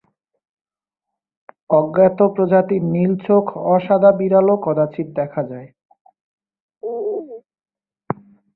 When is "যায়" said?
5.43-5.69